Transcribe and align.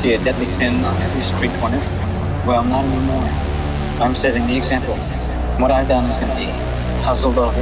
see 0.00 0.14
a 0.14 0.24
deadly 0.24 0.46
sin 0.46 0.82
on 0.82 1.02
every 1.02 1.20
street 1.20 1.50
corner. 1.60 1.76
Well, 2.46 2.64
not 2.64 2.86
anymore. 2.86 3.22
I'm 4.00 4.14
setting 4.14 4.46
the 4.46 4.56
example. 4.56 4.96
What 5.60 5.70
I've 5.70 5.88
done 5.88 6.06
is 6.06 6.18
going 6.18 6.32
to 6.32 6.38
be 6.38 6.46
puzzled 7.04 7.36
over 7.36 7.60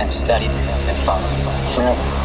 and 0.00 0.10
studied 0.10 0.52
and 0.52 0.96
followed 1.00 1.28
forever. 1.74 2.15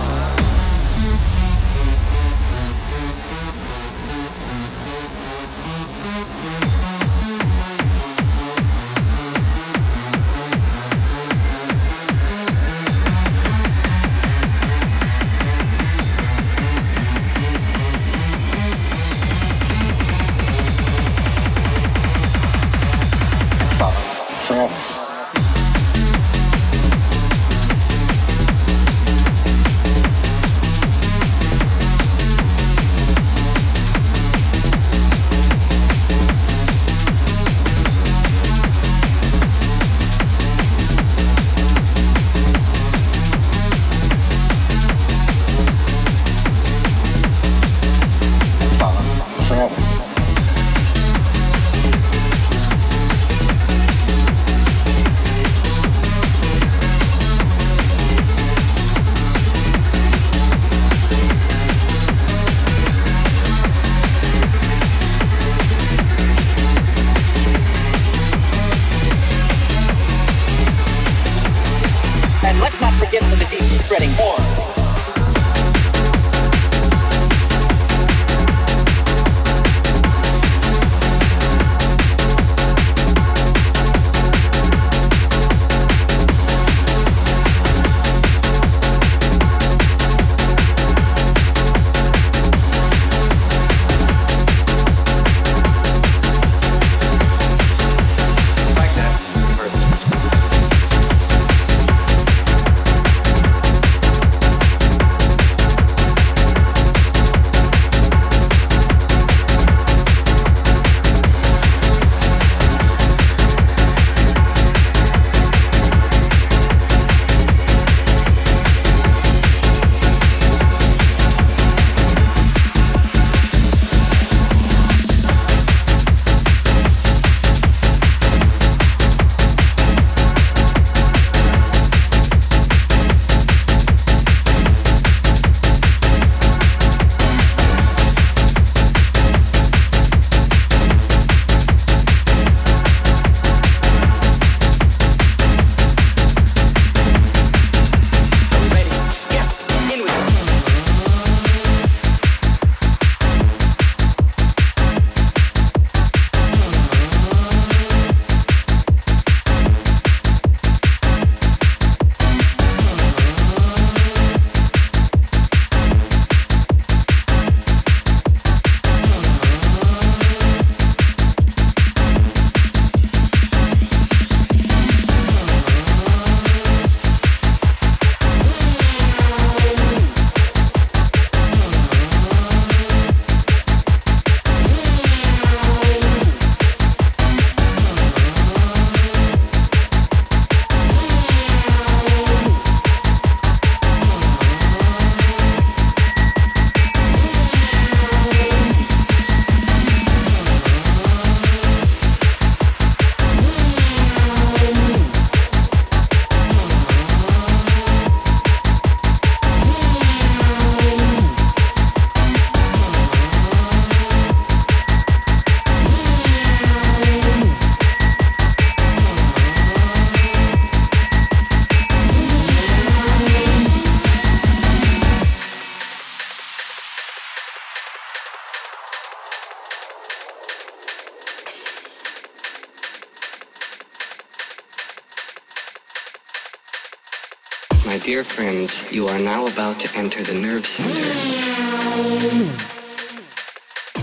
You 238.91 239.07
are 239.07 239.19
now 239.19 239.45
about 239.45 239.79
to 239.79 239.97
enter 239.97 240.21
the 240.21 240.37
nerve 240.37 240.65
center. 240.65 240.99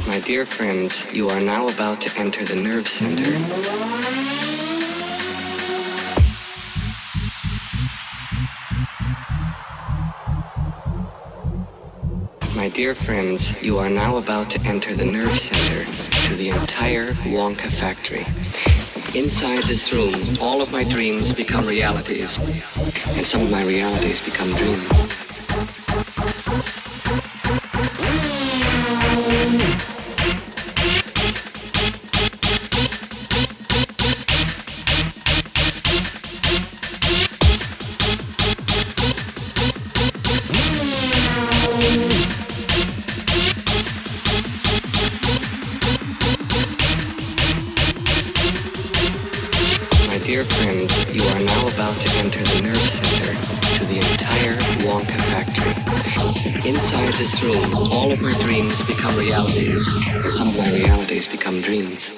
My 0.08 0.18
dear 0.20 0.46
friends, 0.46 1.12
you 1.12 1.28
are 1.28 1.40
now 1.40 1.68
about 1.68 2.00
to 2.00 2.18
enter 2.18 2.42
the 2.42 2.56
nerve 2.56 2.88
center. 2.88 3.28
My 12.56 12.70
dear 12.70 12.94
friends, 12.94 13.62
you 13.62 13.76
are 13.78 13.90
now 13.90 14.16
about 14.16 14.48
to 14.50 14.60
enter 14.62 14.94
the 14.94 15.04
nerve 15.04 15.38
center 15.38 15.84
to 16.28 16.34
the 16.34 16.48
entire 16.48 17.12
Wonka 17.28 17.70
factory. 17.70 18.24
Inside 19.14 19.62
this 19.64 19.90
room, 19.92 20.14
all 20.40 20.60
of 20.60 20.70
my 20.70 20.84
dreams 20.84 21.32
become 21.32 21.66
realities, 21.66 22.38
and 22.38 23.24
some 23.24 23.40
of 23.40 23.50
my 23.50 23.64
realities 23.64 24.22
become 24.22 24.54
dreams. 24.54 25.27
Inside 57.08 57.22
this 57.22 57.42
room, 57.42 57.90
all 57.90 58.12
of 58.12 58.20
my 58.20 58.32
dreams 58.42 58.82
become 58.84 59.16
realities, 59.16 59.82
some 60.36 60.48
of 60.48 60.58
my 60.58 60.70
realities 60.72 61.26
become 61.26 61.62
dreams. 61.62 62.12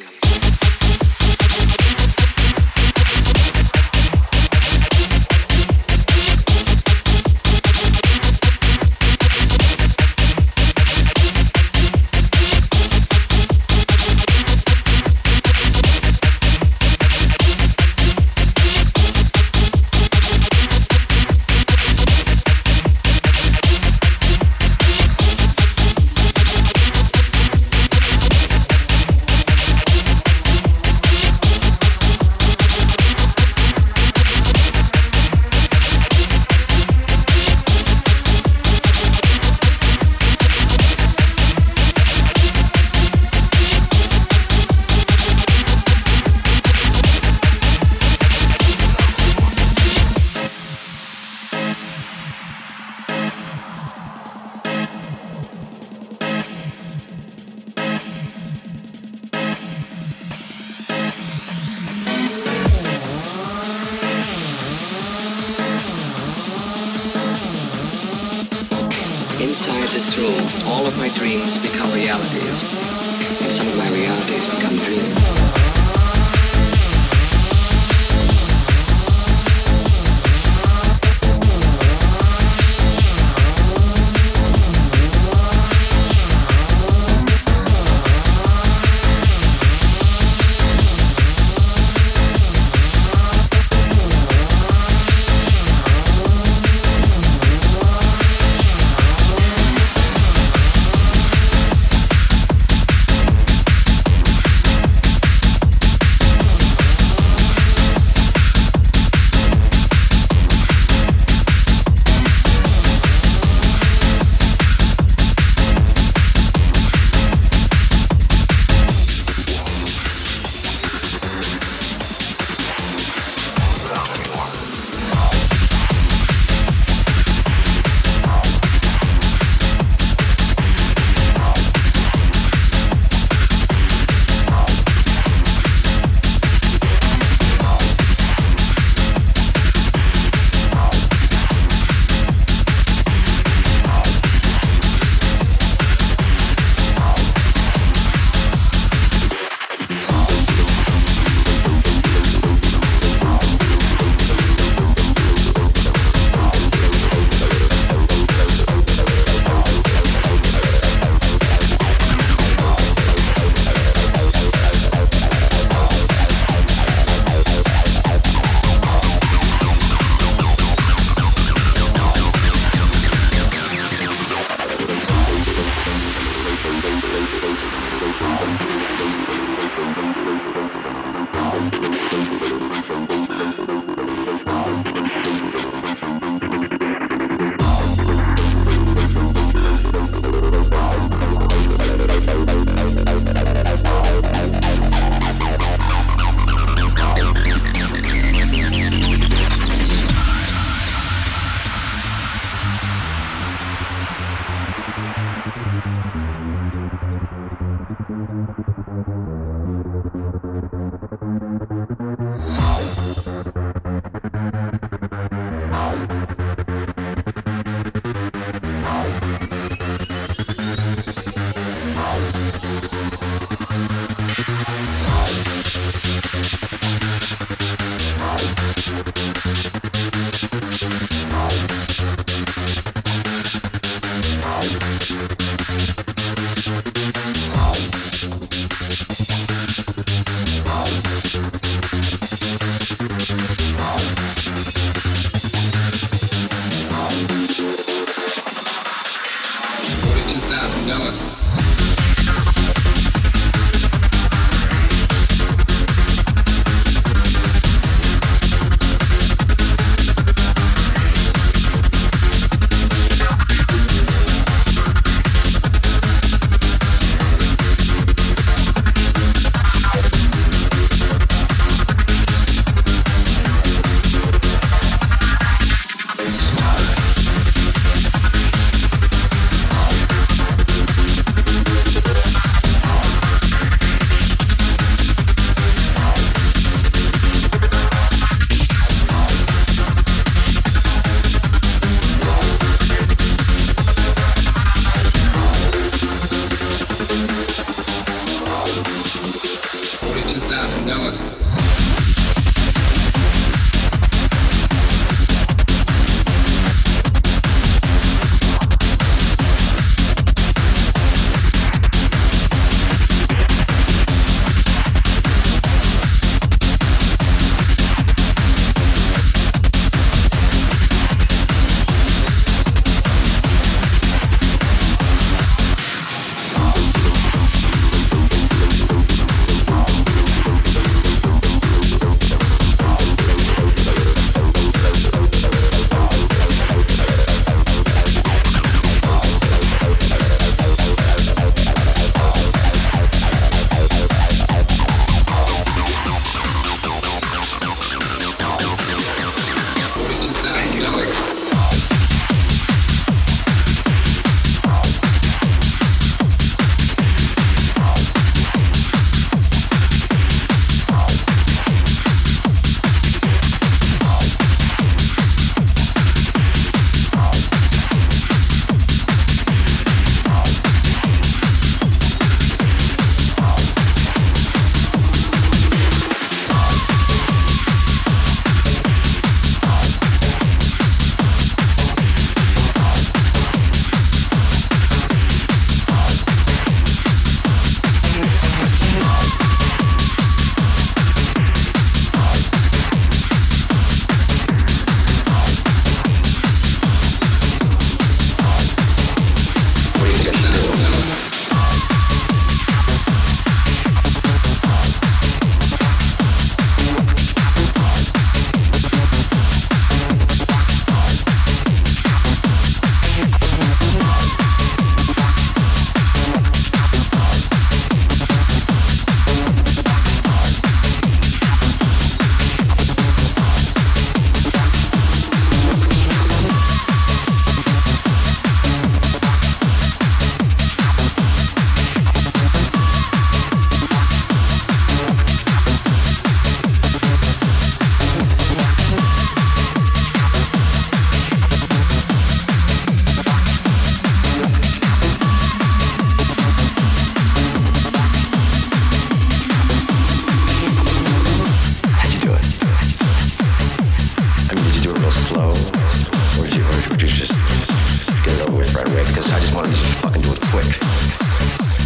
fucking 460.01 460.23
do 460.23 460.33
it 460.33 460.41
quick. 460.49 460.81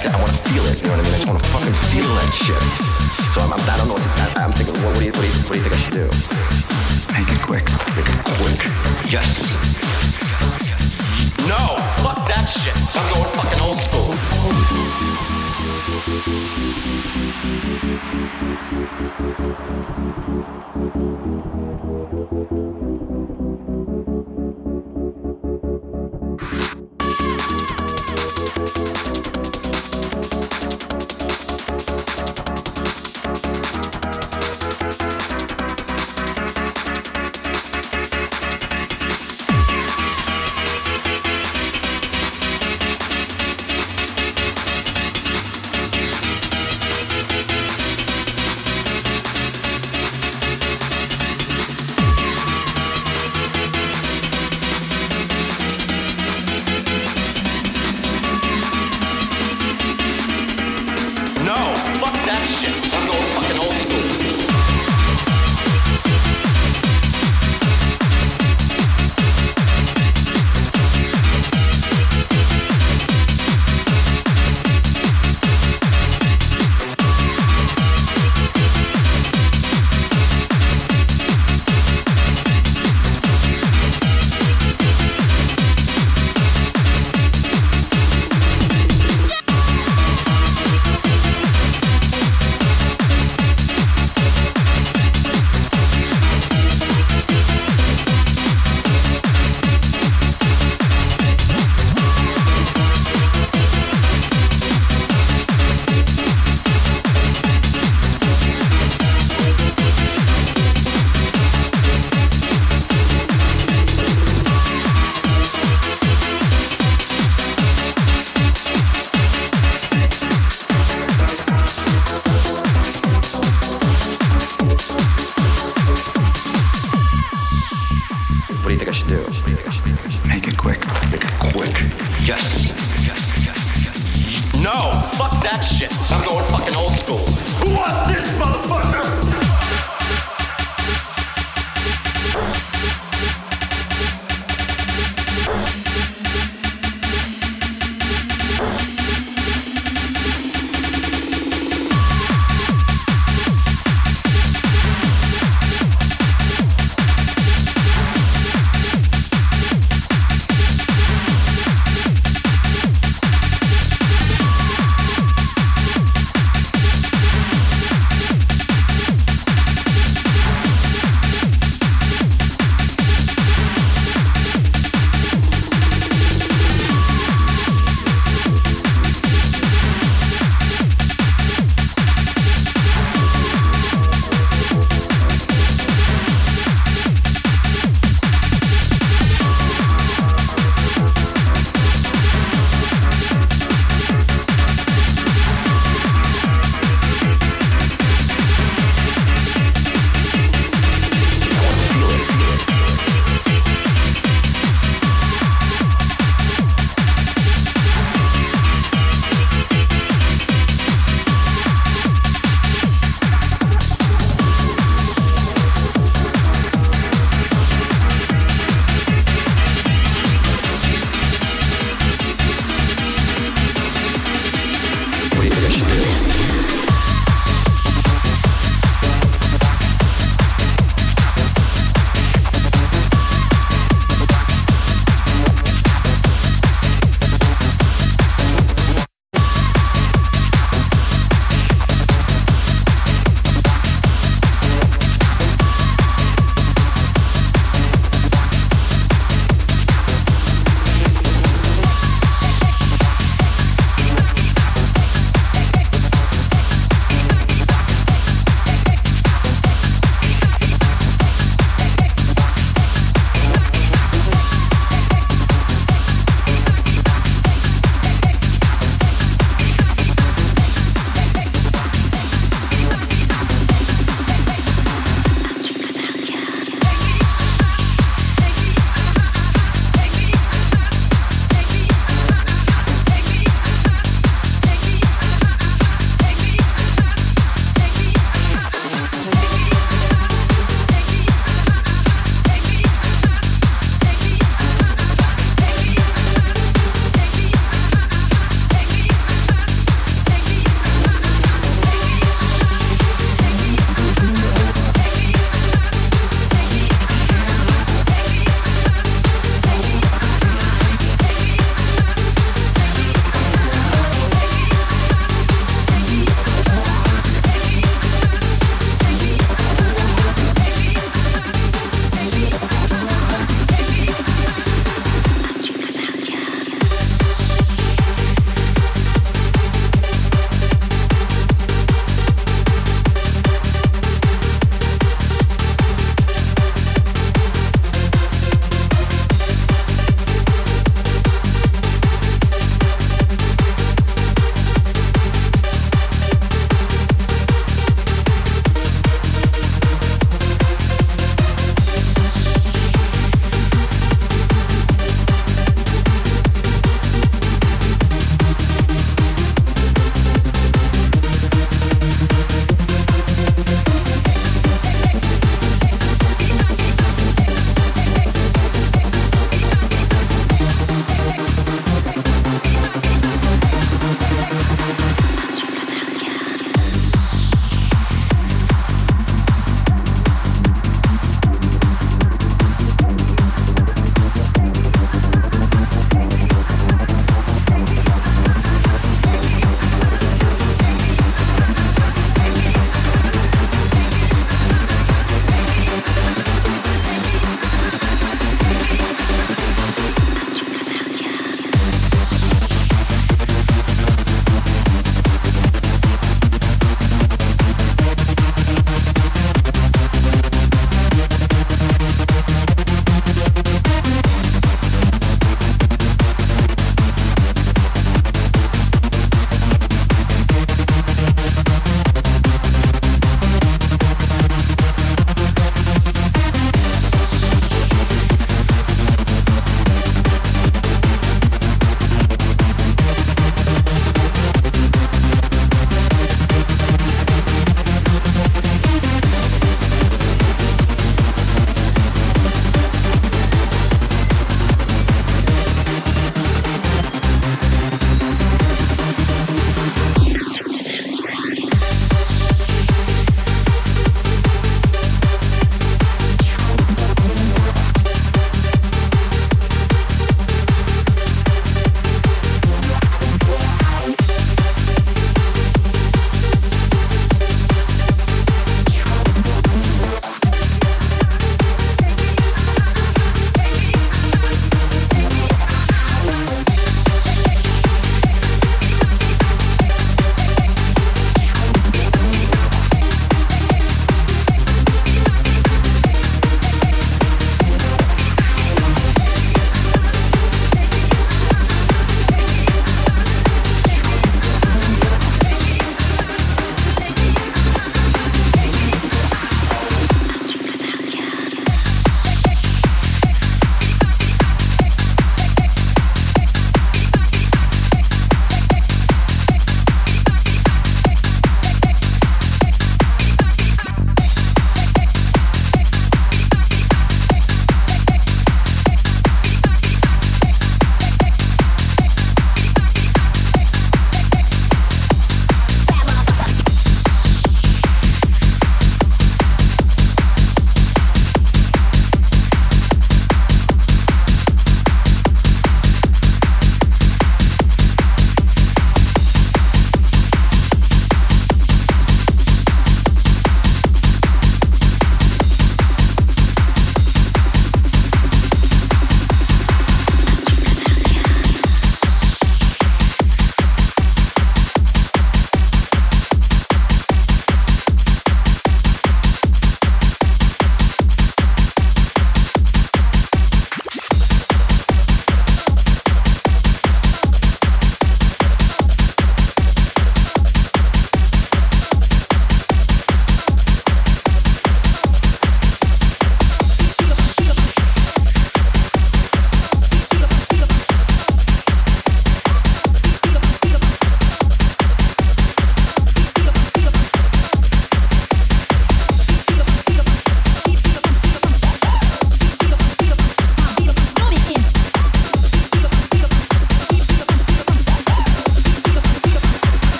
I 0.00 0.16
wanna 0.16 0.32
feel 0.48 0.64
it, 0.64 0.80
you 0.80 0.88
know 0.88 0.96
what 0.96 1.00
I 1.00 1.04
mean? 1.04 1.12
I 1.12 1.16
just 1.16 1.26
wanna 1.26 1.44
fucking 1.52 1.76
feel 1.92 2.08
that 2.08 2.30
shit. 2.32 2.62
So 3.34 3.42
I'm, 3.42 3.52
I 3.52 3.56
do 3.58 3.66
not 3.66 3.86
know 3.86 3.94
what 3.94 4.02
to, 4.02 4.40
I, 4.40 4.44
am 4.44 4.52
thinking, 4.52 4.82
what, 4.82 4.94
what, 4.94 5.00
do 5.00 5.04
you, 5.04 5.12
what, 5.12 5.20
do 5.20 5.28
you, 5.28 5.34
what 5.44 5.52
do 5.52 5.58
you 5.58 5.64
think 5.64 5.74
I 5.74 5.80
should 5.84 5.94
do? 5.94 6.06
Make 7.12 7.28
it 7.28 7.42
quick. 7.44 7.66
Make 7.96 8.08
it 8.08 8.24
quick. 8.24 9.12
Yes. 9.12 9.67